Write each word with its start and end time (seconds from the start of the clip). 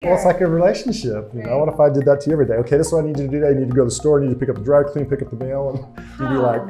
Well, 0.00 0.14
it's 0.14 0.24
like 0.24 0.40
a 0.42 0.46
relationship. 0.46 1.28
You 1.34 1.42
know, 1.42 1.58
what 1.58 1.74
if 1.74 1.80
I 1.80 1.90
did 1.90 2.04
that 2.04 2.20
to 2.20 2.30
you 2.30 2.34
every 2.34 2.46
day? 2.46 2.54
Okay, 2.54 2.76
this 2.76 2.86
is 2.86 2.92
what 2.92 3.02
I 3.02 3.08
need 3.08 3.18
you 3.18 3.24
to 3.24 3.30
do 3.32 3.40
today. 3.40 3.48
You 3.58 3.64
need 3.64 3.70
to 3.70 3.74
go 3.74 3.82
to 3.82 3.86
the 3.86 3.90
store, 3.90 4.20
you 4.22 4.28
need 4.28 4.34
to 4.34 4.38
pick 4.38 4.48
up 4.48 4.54
the 4.54 4.62
dry 4.62 4.84
clean, 4.84 5.06
pick 5.06 5.22
up 5.22 5.30
the 5.30 5.36
mail, 5.36 5.70
and 5.70 5.78
you'd 6.20 6.28
be 6.28 6.36
like, 6.36 6.62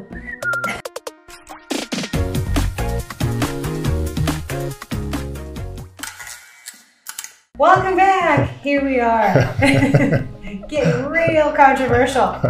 Welcome 7.59 7.97
back. 7.99 8.49
Here 8.63 8.83
we 8.83 8.99
are. 8.99 9.55
Getting 10.71 11.05
real 11.11 11.53
controversial. 11.53 12.41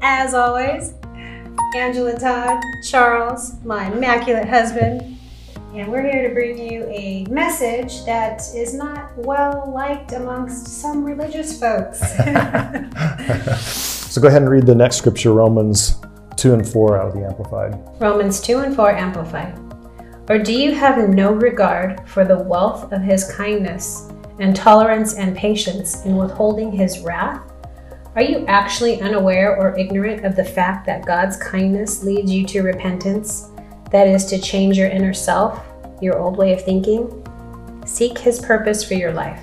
As 0.00 0.32
always, 0.32 0.94
Angela 1.76 2.18
Todd, 2.18 2.62
Charles, 2.88 3.62
my 3.64 3.92
immaculate 3.92 4.48
husband, 4.48 5.15
and 5.78 5.92
we're 5.92 6.00
here 6.00 6.26
to 6.26 6.32
bring 6.32 6.56
you 6.56 6.84
a 6.84 7.26
message 7.28 8.02
that 8.06 8.40
is 8.54 8.72
not 8.72 9.14
well 9.18 9.70
liked 9.74 10.12
amongst 10.12 10.66
some 10.66 11.04
religious 11.04 11.60
folks. 11.60 11.98
so 14.10 14.20
go 14.22 14.28
ahead 14.28 14.40
and 14.40 14.50
read 14.50 14.64
the 14.64 14.74
next 14.74 14.96
scripture, 14.96 15.34
Romans 15.34 15.96
2 16.36 16.54
and 16.54 16.66
4 16.66 16.98
out 16.98 17.08
of 17.08 17.14
the 17.14 17.26
Amplified. 17.26 17.78
Romans 18.00 18.40
2 18.40 18.60
and 18.60 18.74
4 18.74 18.96
Amplified. 18.96 19.58
Or 20.30 20.38
do 20.38 20.54
you 20.54 20.74
have 20.74 21.10
no 21.10 21.32
regard 21.32 22.08
for 22.08 22.24
the 22.24 22.38
wealth 22.38 22.90
of 22.90 23.02
his 23.02 23.30
kindness 23.34 24.10
and 24.38 24.56
tolerance 24.56 25.16
and 25.16 25.36
patience 25.36 26.06
in 26.06 26.16
withholding 26.16 26.72
his 26.72 27.00
wrath? 27.00 27.52
Are 28.14 28.22
you 28.22 28.46
actually 28.46 29.02
unaware 29.02 29.54
or 29.54 29.78
ignorant 29.78 30.24
of 30.24 30.36
the 30.36 30.44
fact 30.44 30.86
that 30.86 31.04
God's 31.04 31.36
kindness 31.36 32.02
leads 32.02 32.32
you 32.32 32.46
to 32.46 32.62
repentance? 32.62 33.50
That 33.90 34.08
is 34.08 34.24
to 34.26 34.38
change 34.38 34.78
your 34.78 34.88
inner 34.88 35.14
self, 35.14 35.65
your 36.00 36.18
old 36.18 36.36
way 36.36 36.52
of 36.52 36.62
thinking? 36.62 37.26
Seek 37.84 38.18
his 38.18 38.40
purpose 38.40 38.84
for 38.84 38.94
your 38.94 39.12
life. 39.12 39.40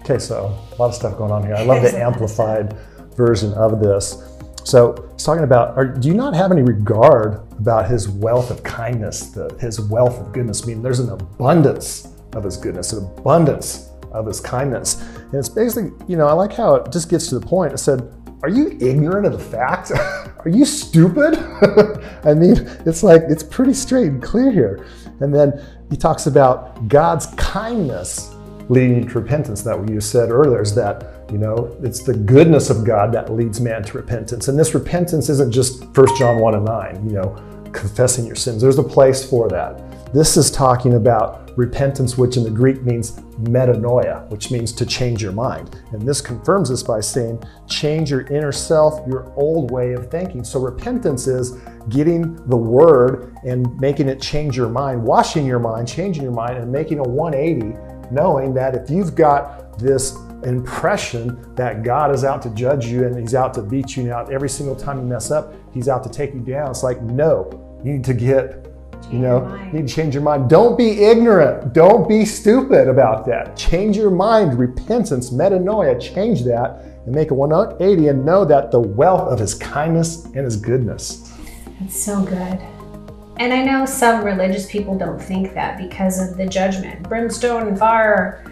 Okay, 0.00 0.18
so 0.18 0.56
a 0.72 0.76
lot 0.76 0.88
of 0.88 0.94
stuff 0.94 1.18
going 1.18 1.32
on 1.32 1.42
here. 1.42 1.54
I 1.54 1.62
love 1.62 1.82
the 1.82 1.98
amplified 1.98 2.74
version 3.16 3.52
of 3.54 3.80
this. 3.80 4.22
So 4.64 4.92
it's 5.14 5.24
talking 5.24 5.44
about, 5.44 5.76
are, 5.76 5.86
do 5.86 6.08
you 6.08 6.14
not 6.14 6.34
have 6.34 6.52
any 6.52 6.62
regard 6.62 7.40
about 7.58 7.88
his 7.88 8.08
wealth 8.08 8.50
of 8.50 8.62
kindness, 8.62 9.30
the, 9.30 9.48
his 9.60 9.80
wealth 9.80 10.20
of 10.20 10.32
goodness? 10.32 10.62
I 10.62 10.66
mean, 10.66 10.82
there's 10.82 11.00
an 11.00 11.10
abundance 11.10 12.08
of 12.34 12.44
his 12.44 12.56
goodness, 12.56 12.92
an 12.92 13.04
abundance 13.04 13.90
of 14.12 14.26
his 14.26 14.40
kindness. 14.40 15.00
And 15.16 15.34
it's 15.34 15.48
basically, 15.48 15.90
you 16.06 16.16
know, 16.16 16.26
I 16.26 16.32
like 16.32 16.52
how 16.52 16.74
it 16.74 16.92
just 16.92 17.08
gets 17.08 17.28
to 17.28 17.38
the 17.38 17.46
point. 17.46 17.72
It 17.72 17.78
said, 17.78 18.12
Are 18.42 18.48
you 18.48 18.78
ignorant 18.80 19.26
of 19.26 19.32
the 19.32 19.38
fact? 19.38 19.90
Are 20.44 20.48
you 20.48 20.64
stupid? 20.64 21.36
I 22.24 22.34
mean, 22.34 22.56
it's 22.86 23.02
like, 23.02 23.22
it's 23.28 23.42
pretty 23.42 23.74
straight 23.74 24.06
and 24.06 24.22
clear 24.22 24.52
here. 24.52 24.86
And 25.20 25.34
then 25.34 25.60
he 25.90 25.96
talks 25.96 26.26
about 26.26 26.86
God's 26.86 27.26
kindness 27.36 28.34
leading 28.68 29.08
to 29.08 29.18
repentance. 29.18 29.62
That 29.62 29.78
what 29.78 29.90
you 29.90 30.00
said 30.00 30.30
earlier 30.30 30.62
is 30.62 30.74
that, 30.76 31.24
you 31.32 31.38
know, 31.38 31.76
it's 31.82 32.02
the 32.04 32.14
goodness 32.14 32.70
of 32.70 32.84
God 32.84 33.12
that 33.12 33.32
leads 33.32 33.60
man 33.60 33.82
to 33.82 33.96
repentance. 33.96 34.46
And 34.46 34.56
this 34.56 34.72
repentance 34.72 35.28
isn't 35.28 35.50
just 35.50 35.84
1 35.84 36.16
John 36.16 36.38
1 36.38 36.54
and 36.54 36.64
9, 36.64 37.10
you 37.10 37.16
know, 37.16 37.70
confessing 37.72 38.24
your 38.24 38.36
sins. 38.36 38.62
There's 38.62 38.78
a 38.78 38.84
place 38.84 39.28
for 39.28 39.48
that. 39.48 40.12
This 40.12 40.36
is 40.36 40.50
talking 40.50 40.94
about 40.94 41.47
repentance, 41.58 42.16
which 42.16 42.36
in 42.36 42.44
the 42.44 42.50
Greek 42.50 42.84
means 42.84 43.16
metanoia, 43.42 44.30
which 44.30 44.52
means 44.52 44.70
to 44.72 44.86
change 44.86 45.20
your 45.20 45.32
mind. 45.32 45.82
And 45.90 46.00
this 46.00 46.20
confirms 46.20 46.68
this 46.68 46.84
by 46.84 47.00
saying, 47.00 47.42
change 47.66 48.12
your 48.12 48.20
inner 48.28 48.52
self, 48.52 49.04
your 49.08 49.32
old 49.34 49.72
way 49.72 49.92
of 49.92 50.08
thinking. 50.08 50.44
So 50.44 50.60
repentance 50.60 51.26
is 51.26 51.58
getting 51.88 52.36
the 52.48 52.56
word 52.56 53.36
and 53.44 53.76
making 53.80 54.08
it 54.08 54.22
change 54.22 54.56
your 54.56 54.68
mind, 54.68 55.02
washing 55.02 55.44
your 55.44 55.58
mind, 55.58 55.88
changing 55.88 56.22
your 56.22 56.32
mind, 56.32 56.58
and 56.58 56.70
making 56.70 57.00
a 57.00 57.02
180, 57.02 57.76
knowing 58.12 58.54
that 58.54 58.76
if 58.76 58.88
you've 58.88 59.16
got 59.16 59.76
this 59.80 60.16
impression 60.44 61.56
that 61.56 61.82
God 61.82 62.14
is 62.14 62.22
out 62.22 62.40
to 62.42 62.50
judge 62.50 62.86
you 62.86 63.04
and 63.04 63.18
he's 63.18 63.34
out 63.34 63.52
to 63.54 63.62
beat 63.62 63.96
you 63.96 64.12
out 64.12 64.32
every 64.32 64.48
single 64.48 64.76
time 64.76 64.98
you 64.98 65.04
mess 65.04 65.32
up, 65.32 65.52
he's 65.74 65.88
out 65.88 66.04
to 66.04 66.08
take 66.08 66.32
you 66.34 66.40
down. 66.40 66.70
It's 66.70 66.84
like, 66.84 67.02
no, 67.02 67.80
you 67.84 67.94
need 67.94 68.04
to 68.04 68.14
get 68.14 68.67
you 69.10 69.18
know, 69.18 69.54
you 69.72 69.80
need 69.80 69.88
to 69.88 69.94
change 69.94 70.14
your 70.14 70.22
mind. 70.22 70.50
Don't 70.50 70.76
be 70.76 71.04
ignorant. 71.04 71.72
Don't 71.72 72.08
be 72.08 72.24
stupid 72.24 72.88
about 72.88 73.24
that. 73.26 73.56
Change 73.56 73.96
your 73.96 74.10
mind. 74.10 74.58
Repentance, 74.58 75.30
metanoia, 75.30 75.98
change 76.00 76.44
that 76.44 76.84
and 77.06 77.14
make 77.14 77.30
a 77.30 77.34
180 77.34 78.08
and 78.08 78.24
know 78.24 78.44
that 78.44 78.70
the 78.70 78.78
wealth 78.78 79.32
of 79.32 79.38
his 79.38 79.54
kindness 79.54 80.26
and 80.26 80.44
his 80.44 80.56
goodness. 80.56 81.32
That's 81.80 81.98
so 81.98 82.22
good. 82.22 82.60
And 83.38 83.52
I 83.52 83.62
know 83.62 83.86
some 83.86 84.24
religious 84.24 84.70
people 84.70 84.98
don't 84.98 85.20
think 85.20 85.54
that 85.54 85.78
because 85.78 86.20
of 86.20 86.36
the 86.36 86.46
judgment, 86.46 87.08
brimstone 87.08 87.68
and 87.68 87.78
fire. 87.78 88.44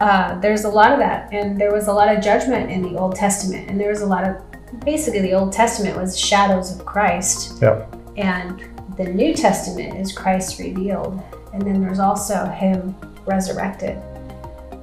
Uh, 0.00 0.38
there's 0.38 0.64
a 0.64 0.68
lot 0.68 0.92
of 0.92 0.98
that. 0.98 1.32
And 1.32 1.60
there 1.60 1.72
was 1.72 1.88
a 1.88 1.92
lot 1.92 2.14
of 2.14 2.22
judgment 2.22 2.70
in 2.70 2.82
the 2.82 2.96
Old 2.96 3.16
Testament. 3.16 3.70
And 3.70 3.80
there 3.80 3.88
was 3.88 4.02
a 4.02 4.06
lot 4.06 4.24
of, 4.24 4.36
basically, 4.84 5.22
the 5.22 5.32
Old 5.32 5.52
Testament 5.52 5.96
was 5.96 6.16
shadows 6.18 6.78
of 6.78 6.84
Christ. 6.84 7.60
Yep. 7.62 7.96
And 8.16 8.75
the 8.96 9.04
New 9.04 9.34
Testament 9.34 9.98
is 9.98 10.12
Christ 10.12 10.58
revealed, 10.58 11.22
and 11.52 11.62
then 11.62 11.80
there's 11.80 11.98
also 11.98 12.46
Him 12.46 12.94
resurrected. 13.26 14.02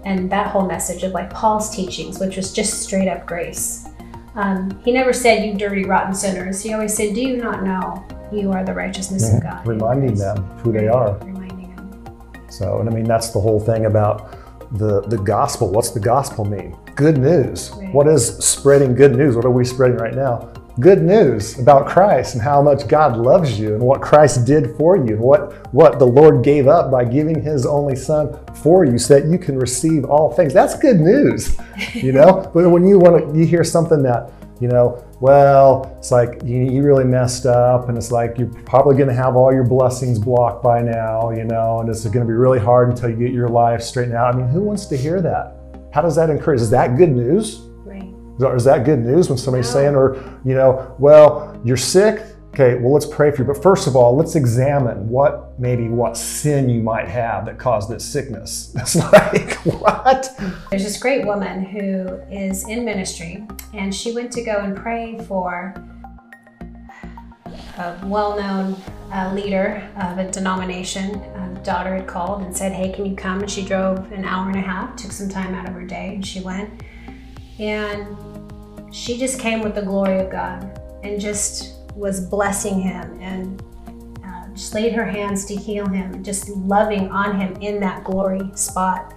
And 0.06 0.30
that 0.32 0.48
whole 0.48 0.68
message 0.68 1.04
of 1.04 1.14
like 1.14 1.30
Paul's 1.32 1.74
teachings, 1.74 2.20
which 2.20 2.36
was 2.36 2.52
just 2.54 2.84
straight 2.84 3.08
up 3.08 3.26
grace. 3.26 3.88
Um, 4.36 4.80
he 4.84 4.92
never 4.92 5.14
said, 5.14 5.46
You 5.46 5.56
dirty, 5.56 5.86
rotten 5.86 6.14
sinners. 6.14 6.62
He 6.62 6.74
always 6.74 6.96
said, 6.96 7.16
Do 7.16 7.22
you 7.22 7.38
not 7.38 7.64
know 7.64 8.06
you 8.32 8.52
are 8.52 8.64
the 8.64 8.74
righteousness 8.74 9.30
yeah, 9.30 9.38
of 9.38 9.44
God? 9.44 9.68
Reminding 9.68 10.16
them 10.16 10.44
who 10.60 10.72
they 10.72 10.88
are. 10.88 11.18
Reminding 11.20 11.76
them. 11.76 12.50
So, 12.50 12.80
and 12.80 12.90
I 12.90 12.94
mean, 12.94 13.06
that's 13.06 13.30
the 13.30 13.40
whole 13.40 13.60
thing 13.60 13.86
about 13.86 14.38
the, 14.78 15.02
the 15.02 15.18
gospel. 15.18 15.72
What's 15.72 15.92
the 15.92 16.00
gospel 16.00 16.46
mean? 16.46 16.78
Good 16.96 17.18
news. 17.18 17.72
Right. 17.72 17.94
What 17.94 18.08
is 18.08 18.38
spreading 18.38 18.96
good 18.96 19.16
news? 19.16 19.36
What 19.36 19.46
are 19.46 19.52
we 19.52 19.66
spreading 19.66 19.98
right 19.98 20.16
now? 20.16 20.52
Good 20.80 21.04
news 21.04 21.60
about 21.60 21.88
Christ 21.88 22.34
and 22.34 22.42
how 22.42 22.62
much 22.62 22.88
God 22.88 23.16
loves 23.16 23.60
you 23.60 23.76
and 23.76 23.84
what 23.84 24.02
Christ 24.02 24.46
did 24.46 24.76
for 24.76 24.98
you 24.98 25.14
and 25.14 25.20
what, 25.20 25.72
what 25.74 26.00
the 26.00 26.08
Lord 26.08 26.44
gave 26.44 26.68
up 26.68 26.90
by 26.90 27.06
giving 27.06 27.42
his 27.42 27.66
only 27.66 27.96
son 27.96 28.40
for 28.56 28.84
you 28.84 28.98
so 28.98 29.20
that 29.20 29.30
you 29.30 29.38
can 29.38 29.58
receive 29.58 30.06
all 30.06 30.32
things. 30.34 30.54
That's 30.54 30.76
good 30.78 31.00
news, 31.00 31.58
you 31.94 32.12
know? 32.12 32.50
but 32.54 32.70
when 32.70 32.88
you 32.88 32.98
want 32.98 33.34
to, 33.34 33.40
you 33.40 33.46
hear 33.46 33.64
something 33.64 34.02
that, 34.04 34.32
you 34.60 34.68
know, 34.68 35.06
well, 35.20 35.94
it's 36.00 36.12
like 36.12 36.42
you, 36.44 36.64
you 36.64 36.82
really 36.82 37.04
messed 37.04 37.46
up 37.46 37.88
and 37.90 37.98
it's 37.98 38.12
like 38.12 38.38
you're 38.40 38.48
probably 38.66 38.96
going 38.96 39.10
to 39.10 39.16
have 39.16 39.36
all 39.36 39.54
your 39.54 39.66
blessings 39.66 40.18
blocked 40.18 40.64
by 40.64 40.82
now, 40.82 41.30
you 41.30 41.44
know, 41.44 41.82
and 41.82 41.90
it's 41.90 42.04
going 42.04 42.26
to 42.26 42.26
be 42.26 42.34
really 42.34 42.60
hard 42.60 42.90
until 42.90 43.10
you 43.10 43.16
get 43.16 43.32
your 43.32 43.48
life 43.48 43.84
straightened 43.84 44.16
out. 44.16 44.34
I 44.34 44.38
mean, 44.38 44.48
who 44.48 44.62
wants 44.62 44.88
to 44.88 44.98
hear 44.98 45.22
that? 45.22 45.56
How 45.94 46.02
does 46.02 46.16
that 46.16 46.32
encourage? 46.32 46.62
Is 46.62 46.72
that 46.72 46.98
good 46.98 47.12
news? 47.12 47.62
Is 48.40 48.64
that 48.64 48.84
good 48.84 49.00
news 49.00 49.30
when 49.30 49.38
somebody's 49.38 49.68
no. 49.68 49.74
saying, 49.74 49.96
or, 49.96 50.16
you 50.44 50.56
know, 50.56 50.96
well, 50.98 51.60
you're 51.64 51.78
sick? 51.78 52.22
Okay, 52.54 52.76
well, 52.76 52.94
let's 52.94 53.06
pray 53.06 53.32
for 53.32 53.42
you. 53.42 53.46
But 53.46 53.64
first 53.64 53.88
of 53.88 53.96
all, 53.96 54.16
let's 54.16 54.36
examine 54.36 55.10
what 55.10 55.60
maybe 55.60 55.88
what 55.88 56.16
sin 56.16 56.70
you 56.70 56.84
might 56.84 57.08
have 57.08 57.46
that 57.46 57.58
caused 57.58 57.90
this 57.90 58.06
sickness. 58.06 58.76
It's 58.80 58.96
like, 58.96 59.56
what? 59.66 60.30
There's 60.70 60.84
this 60.84 61.00
great 61.00 61.26
woman 61.26 61.66
who 61.66 62.20
is 62.32 62.68
in 62.68 62.86
ministry, 62.86 63.48
and 63.74 63.94
she 63.94 64.14
went 64.14 64.32
to 64.34 64.44
go 64.44 64.58
and 64.58 64.76
pray 64.78 65.18
for 65.28 65.74
a 67.78 68.00
well 68.06 68.38
known 68.38 68.76
uh, 69.12 69.32
leader 69.34 69.90
of 69.98 70.20
a 70.20 70.30
denomination. 70.30 71.16
A 71.16 71.60
daughter 71.64 71.96
had 71.96 72.08
called 72.08 72.44
and 72.44 72.56
said, 72.56 72.72
Hey, 72.72 72.92
can 72.92 73.06
you 73.06 73.16
come? 73.16 73.40
And 73.40 73.50
she 73.50 73.66
drove 73.66 74.12
an 74.12 74.26
hour 74.26 74.48
and 74.48 74.58
a 74.58 74.62
half, 74.62 74.96
took 74.96 75.12
some 75.12 75.30
time 75.30 75.56
out 75.56 75.68
of 75.68 75.74
her 75.74 75.86
day, 75.86 76.16
and 76.16 76.26
she 76.26 76.40
went. 76.40 76.70
And 77.64 78.94
she 78.94 79.18
just 79.18 79.40
came 79.40 79.62
with 79.62 79.74
the 79.74 79.82
glory 79.82 80.20
of 80.20 80.30
God 80.30 80.82
and 81.02 81.20
just 81.20 81.76
was 81.96 82.20
blessing 82.20 82.82
him 82.82 83.18
and 83.22 83.62
uh, 84.26 84.54
just 84.54 84.74
laid 84.74 84.92
her 84.94 85.06
hands 85.06 85.46
to 85.46 85.56
heal 85.56 85.88
him, 85.88 86.22
just 86.24 86.50
loving 86.50 87.10
on 87.10 87.40
him 87.40 87.56
in 87.62 87.80
that 87.80 88.04
glory 88.04 88.52
spot. 88.56 89.14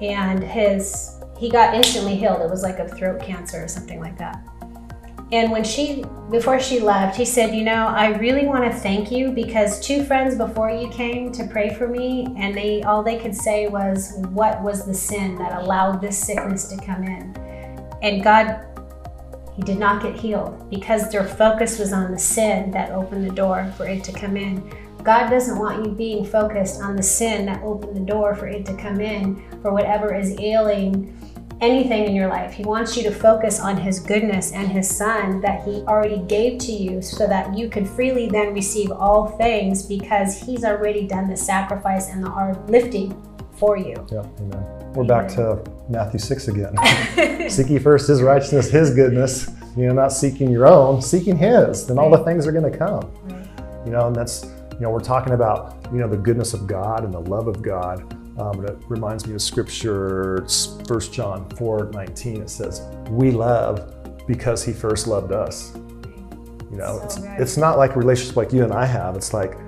And 0.00 0.42
his, 0.42 1.20
he 1.38 1.48
got 1.48 1.76
instantly 1.76 2.16
healed. 2.16 2.40
It 2.40 2.50
was 2.50 2.64
like 2.64 2.80
a 2.80 2.88
throat 2.88 3.22
cancer 3.22 3.62
or 3.62 3.68
something 3.68 4.00
like 4.00 4.18
that. 4.18 4.44
And 5.30 5.52
when 5.52 5.62
she, 5.62 6.04
before 6.30 6.58
she 6.58 6.80
left, 6.80 7.16
he 7.16 7.24
said, 7.24 7.54
You 7.54 7.62
know, 7.62 7.86
I 7.86 8.08
really 8.18 8.46
want 8.46 8.64
to 8.64 8.76
thank 8.80 9.12
you 9.12 9.30
because 9.30 9.80
two 9.80 10.04
friends 10.04 10.36
before 10.36 10.70
you 10.70 10.88
came 10.88 11.30
to 11.32 11.46
pray 11.46 11.72
for 11.72 11.86
me, 11.86 12.34
and 12.36 12.54
they 12.54 12.82
all 12.82 13.02
they 13.02 13.18
could 13.18 13.34
say 13.34 13.68
was, 13.68 14.14
What 14.30 14.60
was 14.62 14.84
the 14.84 14.92
sin 14.92 15.36
that 15.36 15.62
allowed 15.62 16.02
this 16.02 16.18
sickness 16.18 16.68
to 16.68 16.76
come 16.84 17.04
in? 17.04 17.34
And 18.02 18.22
God, 18.22 18.66
he 19.54 19.62
did 19.62 19.78
not 19.78 20.02
get 20.02 20.16
healed 20.16 20.68
because 20.68 21.10
their 21.10 21.24
focus 21.24 21.78
was 21.78 21.92
on 21.92 22.10
the 22.10 22.18
sin 22.18 22.70
that 22.72 22.90
opened 22.90 23.24
the 23.24 23.34
door 23.34 23.72
for 23.76 23.86
it 23.86 24.02
to 24.04 24.12
come 24.12 24.36
in. 24.36 24.70
God 25.02 25.30
doesn't 25.30 25.58
want 25.58 25.84
you 25.84 25.92
being 25.92 26.24
focused 26.24 26.80
on 26.80 26.96
the 26.96 27.02
sin 27.02 27.46
that 27.46 27.62
opened 27.62 27.96
the 27.96 28.00
door 28.00 28.34
for 28.34 28.46
it 28.46 28.64
to 28.66 28.76
come 28.76 29.00
in, 29.00 29.42
for 29.60 29.72
whatever 29.72 30.14
is 30.14 30.38
ailing 30.38 31.16
anything 31.60 32.04
in 32.04 32.14
your 32.14 32.28
life. 32.28 32.52
He 32.52 32.64
wants 32.64 32.96
you 32.96 33.04
to 33.04 33.10
focus 33.10 33.60
on 33.60 33.76
His 33.76 34.00
goodness 34.00 34.52
and 34.52 34.68
His 34.68 34.88
Son 34.90 35.40
that 35.40 35.64
He 35.64 35.82
already 35.82 36.18
gave 36.18 36.58
to 36.60 36.72
you 36.72 37.00
so 37.00 37.26
that 37.28 37.56
you 37.56 37.68
can 37.68 37.84
freely 37.84 38.28
then 38.28 38.52
receive 38.52 38.90
all 38.90 39.28
things 39.38 39.84
because 39.84 40.40
He's 40.40 40.64
already 40.64 41.06
done 41.06 41.28
the 41.28 41.36
sacrifice 41.36 42.08
and 42.08 42.22
the 42.24 42.30
hard 42.30 42.68
lifting 42.68 43.10
for 43.52 43.76
you. 43.76 43.94
Yep, 44.10 44.26
amen. 44.40 44.92
We're 44.94 45.04
back 45.04 45.28
to 45.36 45.62
Matthew 45.92 46.18
6 46.18 46.48
again. 46.48 47.48
Seek 47.50 47.68
ye 47.68 47.78
first 47.78 48.08
his 48.08 48.22
righteousness, 48.22 48.70
his 48.70 48.94
goodness, 48.94 49.50
you 49.76 49.86
know, 49.86 49.92
not 49.94 50.12
seeking 50.12 50.50
your 50.50 50.66
own, 50.66 51.00
seeking 51.02 51.36
his, 51.36 51.86
then 51.86 51.98
all 51.98 52.10
the 52.10 52.24
things 52.24 52.46
are 52.46 52.52
going 52.52 52.70
to 52.70 52.76
come. 52.76 53.10
You 53.84 53.92
know, 53.92 54.06
and 54.06 54.16
that's, 54.16 54.44
you 54.72 54.80
know, 54.80 54.90
we're 54.90 55.00
talking 55.00 55.34
about, 55.34 55.76
you 55.92 55.98
know, 55.98 56.08
the 56.08 56.16
goodness 56.16 56.54
of 56.54 56.66
God 56.66 57.04
and 57.04 57.12
the 57.12 57.20
love 57.20 57.46
of 57.46 57.62
God. 57.62 58.00
Um, 58.40 58.64
it 58.64 58.76
reminds 58.88 59.26
me 59.26 59.34
of 59.34 59.42
scripture, 59.42 60.36
it's 60.42 60.68
1 60.88 61.00
John 61.12 61.48
4 61.50 61.90
19. 61.92 62.40
It 62.42 62.48
says, 62.50 62.82
We 63.10 63.30
love 63.30 63.94
because 64.26 64.64
he 64.64 64.72
first 64.72 65.06
loved 65.06 65.32
us. 65.32 65.74
You 66.70 66.78
know, 66.78 66.98
So 66.98 67.04
it's, 67.04 67.18
good. 67.18 67.40
it's 67.40 67.56
not 67.58 67.76
like 67.76 67.94
a 67.96 67.98
relationship 67.98 68.36
like 68.36 68.52
you 68.52 68.64
and 68.64 68.72
I 68.72 68.86
have. 68.86 69.14
It's 69.16 69.34
like, 69.34 69.58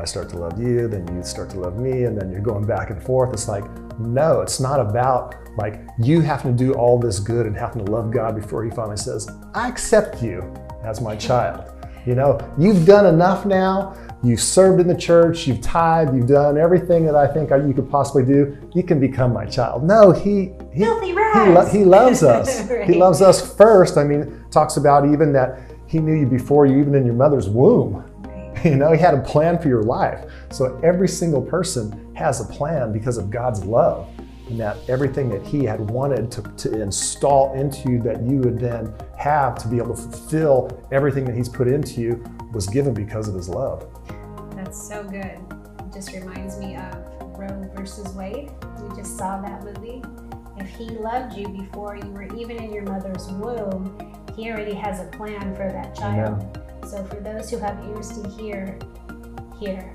I 0.00 0.04
start 0.04 0.30
to 0.30 0.38
love 0.38 0.58
you, 0.58 0.88
then 0.88 1.06
you 1.14 1.22
start 1.22 1.50
to 1.50 1.60
love 1.60 1.78
me, 1.78 2.04
and 2.04 2.18
then 2.18 2.32
you're 2.32 2.40
going 2.40 2.66
back 2.66 2.88
and 2.88 3.02
forth. 3.02 3.34
It's 3.34 3.48
like, 3.48 3.64
no, 3.98 4.40
it's 4.40 4.58
not 4.58 4.80
about 4.80 5.34
like 5.58 5.80
you 5.98 6.22
having 6.22 6.56
to 6.56 6.64
do 6.64 6.72
all 6.72 6.98
this 6.98 7.18
good 7.18 7.44
and 7.44 7.54
having 7.54 7.84
to 7.84 7.92
love 7.92 8.10
God 8.10 8.34
before 8.34 8.64
He 8.64 8.70
finally 8.70 8.96
says, 8.96 9.28
I 9.54 9.68
accept 9.68 10.22
you 10.22 10.54
as 10.84 11.02
my 11.02 11.16
child. 11.16 11.70
You 12.06 12.14
know, 12.14 12.38
you've 12.58 12.86
done 12.86 13.06
enough 13.06 13.44
now. 13.44 13.94
You've 14.22 14.40
served 14.40 14.80
in 14.80 14.86
the 14.86 14.96
church, 14.96 15.46
you've 15.46 15.60
tithed, 15.62 16.14
you've 16.14 16.26
done 16.26 16.58
everything 16.58 17.06
that 17.06 17.14
I 17.14 17.26
think 17.26 17.50
you 17.50 17.72
could 17.74 17.90
possibly 17.90 18.24
do. 18.24 18.56
You 18.74 18.82
can 18.82 19.00
become 19.00 19.32
my 19.32 19.44
child. 19.44 19.84
No, 19.84 20.12
He 20.12 20.52
He, 20.72 20.84
he, 20.84 20.86
lo- 20.86 21.66
he 21.66 21.84
loves 21.84 22.22
us. 22.22 22.68
Right. 22.70 22.86
He 22.88 22.94
loves 22.94 23.20
us 23.20 23.54
first. 23.54 23.98
I 23.98 24.04
mean, 24.04 24.44
talks 24.50 24.76
about 24.78 25.06
even 25.10 25.32
that 25.34 25.60
He 25.86 25.98
knew 25.98 26.14
you 26.14 26.26
before 26.26 26.64
you, 26.64 26.78
even 26.80 26.94
in 26.94 27.04
your 27.04 27.14
mother's 27.14 27.48
womb. 27.48 28.09
You 28.64 28.76
know, 28.76 28.92
he 28.92 28.98
had 28.98 29.14
a 29.14 29.20
plan 29.22 29.58
for 29.58 29.68
your 29.68 29.82
life. 29.82 30.30
So 30.50 30.78
every 30.84 31.08
single 31.08 31.40
person 31.40 32.14
has 32.14 32.40
a 32.40 32.44
plan 32.52 32.92
because 32.92 33.16
of 33.16 33.30
God's 33.30 33.64
love. 33.64 34.08
And 34.48 34.60
that 34.60 34.76
everything 34.88 35.30
that 35.30 35.46
he 35.46 35.64
had 35.64 35.80
wanted 35.80 36.30
to, 36.32 36.42
to 36.42 36.82
install 36.82 37.54
into 37.54 37.88
you 37.88 38.02
that 38.02 38.20
you 38.22 38.38
would 38.38 38.58
then 38.58 38.92
have 39.16 39.56
to 39.58 39.68
be 39.68 39.78
able 39.78 39.94
to 39.94 40.02
fulfill 40.02 40.86
everything 40.92 41.24
that 41.24 41.36
he's 41.36 41.48
put 41.48 41.68
into 41.68 42.00
you 42.00 42.24
was 42.52 42.66
given 42.66 42.92
because 42.92 43.28
of 43.28 43.34
his 43.34 43.48
love. 43.48 43.86
That's 44.56 44.88
so 44.88 45.04
good. 45.04 45.38
It 45.78 45.92
just 45.94 46.12
reminds 46.12 46.58
me 46.58 46.76
of 46.76 46.94
Roe 47.38 47.70
versus 47.74 48.08
Wade. 48.08 48.50
We 48.80 48.96
just 48.96 49.16
saw 49.16 49.40
that 49.40 49.62
movie. 49.64 50.02
If 50.58 50.68
he 50.70 50.90
loved 50.90 51.36
you 51.36 51.48
before 51.48 51.96
you 51.96 52.10
were 52.10 52.24
even 52.36 52.58
in 52.58 52.72
your 52.72 52.82
mother's 52.82 53.28
womb, 53.28 53.96
he 54.40 54.50
already 54.50 54.72
has 54.72 55.00
a 55.00 55.04
plan 55.04 55.54
for 55.54 55.70
that 55.70 55.94
child. 55.94 56.58
So 56.88 57.04
for 57.04 57.16
those 57.16 57.50
who 57.50 57.58
have 57.58 57.78
ears 57.90 58.08
to 58.18 58.28
hear, 58.30 58.78
hear. 59.58 59.92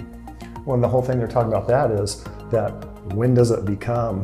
Well, 0.66 0.76
and 0.76 0.84
the 0.84 0.88
whole 0.88 1.02
thing 1.02 1.18
they're 1.18 1.28
talking 1.28 1.52
about 1.52 1.68
that 1.68 1.90
is 1.90 2.24
that 2.52 2.70
when 3.16 3.34
does 3.34 3.50
it 3.50 3.66
become, 3.66 4.24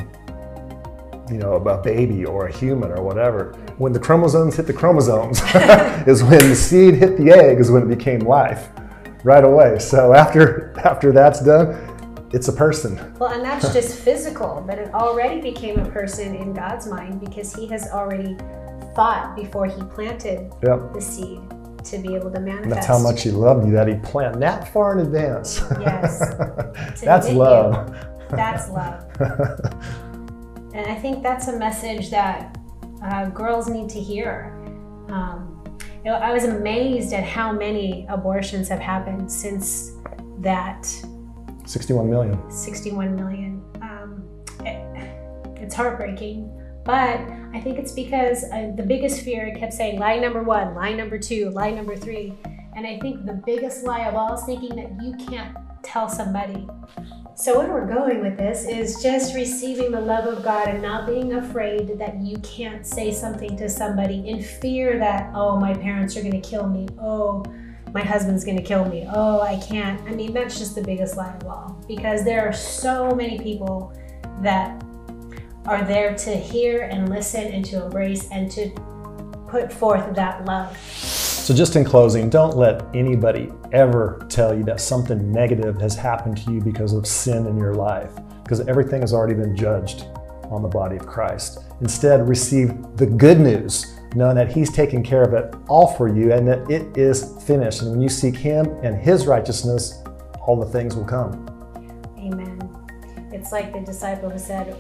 you 1.32 1.40
know, 1.40 1.56
a 1.56 1.82
baby 1.82 2.24
or 2.24 2.46
a 2.46 2.52
human 2.52 2.92
or 2.92 3.02
whatever? 3.02 3.54
When 3.80 3.94
the 3.94 4.00
chromosomes 4.00 4.56
hit 4.56 4.68
the 4.68 4.74
chromosomes 4.74 5.42
is 6.08 6.24
when 6.24 6.50
the 6.50 6.56
seed 6.56 6.96
hit 6.96 7.18
the 7.18 7.32
egg 7.32 7.60
is 7.60 7.72
when 7.72 7.82
it 7.82 7.90
became 7.90 8.20
life, 8.20 8.70
right 9.24 9.44
away. 9.44 9.80
So 9.80 10.14
after 10.14 10.80
after 10.84 11.12
that's 11.12 11.44
done, 11.44 12.30
it's 12.32 12.48
a 12.48 12.54
person. 12.54 13.16
Well, 13.18 13.32
and 13.32 13.44
that's 13.44 13.74
just 13.74 14.00
physical, 14.00 14.64
but 14.68 14.78
it 14.78 14.94
already 14.94 15.42
became 15.42 15.80
a 15.80 15.90
person 15.90 16.36
in 16.36 16.54
God's 16.54 16.86
mind 16.86 17.20
because 17.20 17.56
he 17.56 17.66
has 17.68 17.90
already 17.90 18.38
thought 18.96 19.36
before 19.36 19.66
he 19.66 19.82
planted 19.84 20.52
Yep. 20.64 20.94
the 20.94 21.02
seed 21.02 21.42
to 21.86 21.98
be 21.98 22.16
able 22.16 22.30
to 22.32 22.40
manifest. 22.40 22.64
And 22.64 22.72
that's 22.72 22.86
how 22.86 23.00
much 23.00 23.24
he 23.24 23.32
loved 23.32 23.66
you 23.66 23.72
that 23.74 23.88
he 23.88 23.96
planned 23.96 24.42
that 24.44 24.72
far 24.72 24.94
in 24.94 25.00
advance. 25.06 25.62
Yes. 25.80 26.20
that's 27.02 27.26
knit 27.26 27.34
you. 27.34 27.40
love. 27.40 27.96
That's 28.30 28.70
love. 28.70 29.06
And 30.74 30.86
I 30.90 30.96
think 30.96 31.22
that's 31.22 31.50
a 31.50 31.58
message 31.60 32.10
that 32.12 32.58
uh, 33.04 33.26
girls 33.26 33.68
need 33.68 33.90
to 33.90 34.00
hear. 34.00 34.54
Um, 35.10 35.62
you 35.98 36.06
know, 36.10 36.14
I 36.16 36.32
was 36.32 36.46
amazed 36.46 37.12
at 37.12 37.26
how 37.26 37.52
many 37.52 38.06
abortions 38.10 38.70
have 38.70 38.80
happened 38.80 39.30
since 39.30 39.92
that 40.40 40.86
61 41.66 42.10
million. 42.10 42.50
61 42.50 43.16
million. 43.18 43.62
Um, 43.82 44.24
it- 44.62 45.58
it's 45.62 45.76
heartbreaking, 45.76 46.50
but 46.84 47.20
I 47.54 47.60
think 47.62 47.78
it's 47.78 47.92
because 47.92 48.44
uh, 48.46 48.72
the 48.76 48.84
biggest 48.84 49.22
fear 49.22 49.48
I 49.48 49.60
kept 49.60 49.74
saying 49.74 50.00
lie 50.00 50.18
number 50.18 50.44
one, 50.44 50.74
lie 50.74 50.94
number 50.94 51.18
two, 51.18 51.50
lie 51.52 51.72
number 51.72 51.96
three. 51.96 52.34
And 52.76 52.88
I 52.88 52.98
think 53.00 53.26
the 53.26 53.42
biggest 53.46 53.84
lie 53.84 54.08
of 54.08 54.16
all 54.16 54.34
is 54.34 54.44
thinking 54.44 54.76
that 54.78 55.04
you 55.04 55.14
can't 55.26 55.56
tell 55.84 56.08
somebody. 56.08 56.68
So, 57.36 57.58
where 57.58 57.70
we're 57.70 57.88
going 57.88 58.22
with 58.22 58.38
this 58.38 58.66
is 58.66 59.02
just 59.02 59.36
receiving 59.36 59.92
the 59.92 60.00
love 60.00 60.26
of 60.26 60.44
God 60.44 60.68
and 60.68 60.82
not 60.82 61.08
being 61.08 61.34
afraid 61.34 61.98
that 61.98 62.22
you 62.22 62.38
can't 62.38 62.86
say 62.86 63.12
something 63.12 63.58
to 63.58 63.68
somebody 63.68 64.28
in 64.30 64.44
fear 64.44 65.00
that, 65.00 65.32
oh, 65.34 65.60
my 65.60 65.74
parents 65.74 66.16
are 66.16 66.22
going 66.22 66.40
to 66.40 66.50
kill 66.50 66.68
me. 66.68 66.88
Oh, 67.00 67.44
my 67.94 68.02
husband's 68.02 68.46
going 68.46 68.58
to 68.58 68.64
kill 68.64 68.86
me. 68.86 69.06
Oh, 69.12 69.42
I 69.42 69.60
can't. 69.60 70.02
I 70.08 70.12
mean, 70.12 70.34
that's 70.34 70.58
just 70.58 70.76
the 70.76 70.82
biggest 70.82 71.18
lie 71.18 71.36
of 71.36 71.48
all 71.48 71.84
because 71.88 72.24
there 72.24 72.48
are 72.48 72.54
so 72.54 73.12
many 73.12 73.40
people 73.40 73.94
that 74.42 74.82
are 75.66 75.84
there 75.84 76.16
to 76.16 76.36
hear 76.36 76.84
and 76.84 77.10
listen 77.10 77.46
and 77.54 77.64
to 77.66 77.86
embrace 77.86 78.30
and 78.32 78.50
to 78.52 78.70
put 79.48 79.72
forth 79.72 80.16
that 80.16 80.46
love. 80.46 80.76
So, 80.88 81.54
just 81.54 81.76
in 81.76 81.84
closing, 81.84 82.30
don't 82.30 82.56
let 82.56 82.84
anybody 82.96 83.52
ever 83.72 84.26
tell 84.30 84.56
you 84.56 84.64
that 84.64 84.80
something 84.80 85.32
negative 85.32 85.80
has 85.82 85.96
happened 85.96 86.38
to 86.46 86.52
you 86.52 86.62
because 86.62 86.94
of 86.94 87.06
sin 87.06 87.48
in 87.48 87.58
your 87.58 87.74
life, 87.74 88.12
because 88.44 88.62
everything 88.68 89.02
has 89.02 89.14
already 89.14 89.34
been 89.34 89.56
judged 89.56 90.06
on 90.46 90.62
the 90.62 90.68
body 90.68 90.98
of 90.98 91.06
Christ. 91.06 91.60
Instead, 91.82 92.28
receive 92.28 92.74
the 92.96 93.06
good 93.06 93.40
news, 93.40 93.98
knowing 94.16 94.36
that 94.36 94.52
He's 94.52 94.72
taken 94.72 95.04
care 95.04 95.24
of 95.24 95.34
it 95.34 95.54
all 95.68 95.88
for 95.88 96.08
you 96.08 96.32
and 96.32 96.48
that 96.48 96.70
it 96.70 96.96
is 96.98 97.36
finished. 97.44 97.82
And 97.82 97.92
when 97.92 98.02
you 98.02 98.10
seek 98.10 98.36
Him 98.36 98.68
and 98.84 98.96
His 98.96 99.28
righteousness, 99.28 100.04
all 100.46 100.60
the 100.60 100.66
things 100.66 100.96
will 100.96 101.06
come. 101.06 101.48
Amen. 102.18 102.60
It's 103.32 103.52
like 103.52 103.74
the 103.74 103.80
disciple 103.80 104.30
who 104.30 104.40
said, 104.40 104.76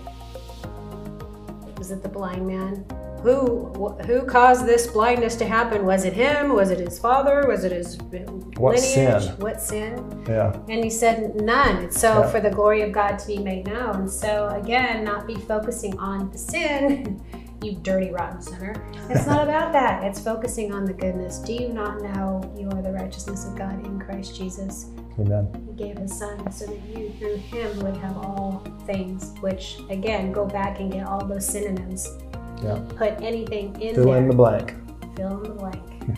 it 1.91 2.01
the 2.03 2.09
blind 2.09 2.45
man? 2.47 2.85
Who 3.23 3.67
wh- 3.77 4.03
who 4.07 4.23
caused 4.23 4.65
this 4.65 4.87
blindness 4.87 5.35
to 5.35 5.45
happen? 5.45 5.85
Was 5.85 6.05
it 6.05 6.13
him? 6.13 6.53
Was 6.53 6.71
it 6.71 6.79
his 6.79 6.97
father? 6.97 7.45
Was 7.47 7.63
it 7.63 7.71
his 7.71 7.97
What 8.57 8.75
lineage? 8.75 8.81
sin? 9.25 9.35
What 9.37 9.61
sin? 9.61 10.23
Yeah. 10.27 10.55
And 10.69 10.83
he 10.83 10.89
said, 10.89 11.35
none. 11.39 11.91
So 11.91 12.07
Yeah. 12.21 12.27
for 12.31 12.39
the 12.39 12.49
glory 12.49 12.81
of 12.81 12.91
God 12.91 13.19
to 13.19 13.27
be 13.27 13.37
made 13.37 13.67
known. 13.67 14.07
So 14.09 14.47
again, 14.59 15.03
not 15.03 15.27
be 15.27 15.35
focusing 15.35 15.97
on 15.99 16.31
the 16.31 16.37
sin, 16.39 17.21
you 17.61 17.73
dirty, 17.73 18.09
rotten 18.11 18.41
sinner. 18.41 18.73
It's 19.09 19.27
not 19.27 19.43
about 19.43 19.71
that. 19.73 20.03
It's 20.03 20.19
focusing 20.19 20.73
on 20.73 20.85
the 20.85 20.93
goodness. 20.93 21.37
Do 21.39 21.53
you 21.53 21.69
not 21.69 22.01
know 22.01 22.41
you 22.57 22.67
are 22.69 22.81
the 22.81 22.91
righteousness 22.91 23.45
of 23.45 23.55
God 23.55 23.85
in 23.85 23.99
Christ 23.99 24.35
Jesus? 24.35 24.87
Amen. 25.19 25.47
He 25.67 25.83
gave 25.83 25.97
his 25.97 26.17
son 26.17 26.51
so 26.51 26.65
that 26.65 26.79
you, 26.87 27.13
through 27.19 27.35
him, 27.37 27.79
would 27.81 27.97
have 27.97 28.17
all 28.17 28.63
things, 28.85 29.33
which 29.41 29.77
again, 29.89 30.31
go 30.31 30.45
back 30.45 30.79
and 30.79 30.91
get 30.91 31.05
all 31.05 31.23
those 31.25 31.45
synonyms. 31.47 32.07
Yeah. 32.63 32.81
Put 32.95 33.21
anything 33.21 33.79
in 33.81 33.95
Fill 33.95 34.05
there. 34.05 34.17
in 34.17 34.27
the 34.27 34.35
blank. 34.35 34.73
Fill 35.15 35.37
in 35.37 35.43
the 35.43 35.49
blank. 35.49 35.83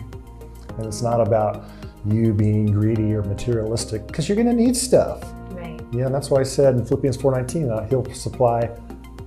And 0.76 0.86
it's 0.86 1.02
not 1.02 1.20
about 1.20 1.66
you 2.04 2.32
being 2.32 2.66
greedy 2.66 3.14
or 3.14 3.22
materialistic, 3.22 4.08
because 4.08 4.28
you're 4.28 4.34
going 4.34 4.48
to 4.48 4.52
need 4.52 4.76
stuff. 4.76 5.22
Right. 5.50 5.80
Yeah, 5.92 6.06
and 6.06 6.14
that's 6.14 6.30
why 6.30 6.40
I 6.40 6.42
said 6.42 6.74
in 6.74 6.84
Philippians 6.84 7.16
4:19, 7.18 7.70
uh, 7.70 7.86
He'll 7.88 8.04
supply 8.12 8.68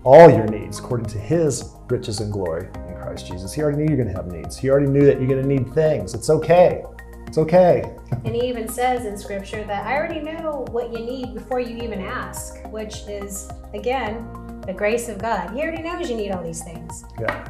all 0.07 0.29
your 0.29 0.47
needs 0.47 0.79
according 0.79 1.05
to 1.05 1.19
His 1.19 1.73
riches 1.89 2.21
and 2.21 2.31
glory 2.31 2.69
in 2.87 2.95
Christ 2.95 3.27
Jesus. 3.27 3.51
He 3.51 3.61
already 3.61 3.79
knew 3.79 3.93
you're 3.93 4.01
going 4.01 4.07
to 4.07 4.15
have 4.15 4.31
needs. 4.31 4.57
He 4.57 4.69
already 4.69 4.87
knew 4.87 5.05
that 5.05 5.19
you're 5.19 5.27
going 5.27 5.41
to 5.41 5.47
need 5.47 5.73
things. 5.73 6.13
It's 6.13 6.29
okay. 6.29 6.85
It's 7.27 7.37
okay. 7.37 7.93
And 8.23 8.33
he 8.33 8.47
even 8.47 8.69
says 8.69 9.05
in 9.05 9.17
scripture 9.17 9.65
that 9.65 9.85
I 9.85 9.97
already 9.97 10.21
know 10.21 10.65
what 10.71 10.93
you 10.93 10.99
need 11.05 11.33
before 11.33 11.59
you 11.59 11.75
even 11.83 11.99
ask, 11.99 12.55
which 12.69 12.99
is, 13.09 13.49
again, 13.73 14.61
the 14.65 14.71
grace 14.71 15.09
of 15.09 15.17
God. 15.17 15.51
He 15.51 15.61
already 15.61 15.83
knows 15.83 16.09
you 16.09 16.15
need 16.15 16.31
all 16.31 16.41
these 16.41 16.63
things. 16.63 17.03
Yeah. 17.19 17.45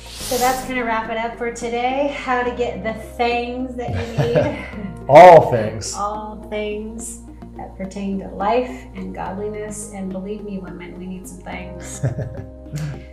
So 0.00 0.38
that's 0.38 0.64
going 0.64 0.76
to 0.76 0.84
wrap 0.84 1.10
it 1.10 1.18
up 1.18 1.36
for 1.36 1.52
today. 1.52 2.16
How 2.16 2.42
to 2.42 2.50
get 2.56 2.82
the 2.82 2.94
things 2.94 3.76
that 3.76 3.90
you 3.90 4.34
need. 4.34 4.86
All 5.10 5.50
things. 5.50 5.94
all 5.94 6.46
things 6.50 7.20
that 7.58 7.76
pertain 7.76 8.20
to 8.20 8.28
life 8.28 8.86
and 8.94 9.14
godliness. 9.14 9.92
And 9.92 10.10
believe 10.10 10.42
me, 10.44 10.58
women, 10.58 10.98
we 10.98 11.06
need 11.06 11.28
some 11.28 11.40
things. 11.40 12.00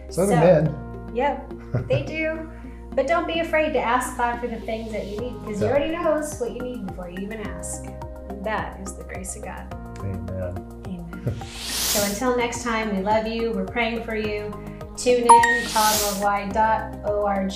So 0.09 0.25
do 0.25 0.31
men. 0.31 0.73
Yep, 1.13 1.53
they 1.87 2.03
do. 2.03 2.49
But 2.91 3.07
don't 3.07 3.27
be 3.27 3.39
afraid 3.39 3.73
to 3.73 3.79
ask 3.79 4.17
God 4.17 4.39
for 4.39 4.47
the 4.47 4.59
things 4.61 4.91
that 4.93 5.07
you 5.07 5.19
need 5.19 5.33
because 5.41 5.59
He 5.59 5.65
already 5.65 5.91
knows 5.91 6.39
what 6.39 6.53
you 6.53 6.61
need 6.61 6.87
before 6.87 7.09
you 7.09 7.17
even 7.21 7.41
ask. 7.41 7.85
And 8.29 8.41
that 8.45 8.79
is 8.79 8.93
the 8.95 9.03
grace 9.03 9.35
of 9.35 9.43
God. 9.43 9.67
Amen. 9.99 10.55
Amen. 10.87 11.35
so 11.47 12.01
until 12.05 12.37
next 12.37 12.63
time, 12.63 12.95
we 12.95 13.01
love 13.03 13.27
you. 13.27 13.51
We're 13.51 13.65
praying 13.65 14.03
for 14.03 14.15
you. 14.15 14.53
Tune 14.95 15.23
in, 15.23 15.65
toddworldwide.org, 15.67 17.51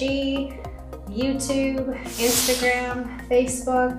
YouTube, 1.07 2.03
Instagram, 2.17 3.25
Facebook, 3.29 3.95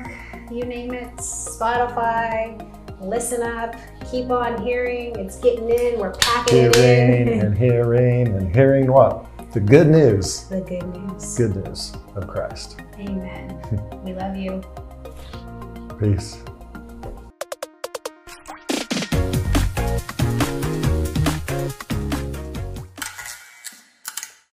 you 0.53 0.65
name 0.65 0.93
it, 0.93 1.17
Spotify, 1.17 2.59
listen 3.01 3.43
up, 3.43 3.75
keep 4.11 4.31
on 4.31 4.63
hearing. 4.63 5.17
It's 5.17 5.39
getting 5.41 5.69
in. 5.71 5.99
We're 5.99 6.13
packing 6.13 6.59
it 6.65 6.77
Hearing 6.77 7.29
in. 7.29 7.41
and 7.47 7.57
hearing 7.59 8.29
and 8.29 8.55
hearing 8.55 8.91
what? 8.93 9.27
The 9.53 9.61
good 9.61 9.89
news. 9.89 10.45
the 10.45 10.61
good 10.61 10.87
news. 10.95 11.37
Good 11.37 11.57
news 11.57 11.93
of 12.15 12.29
Christ. 12.29 12.81
Amen. 12.99 13.61
we 14.05 14.13
love 14.13 14.37
you. 14.37 14.63
Peace. 15.99 16.43